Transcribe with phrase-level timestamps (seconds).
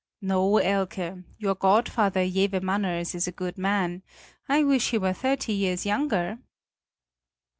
[0.19, 4.01] "No, Elke; your godfather, Jewe Manners, is a good man;
[4.49, 6.39] I wish he were thirty years younger."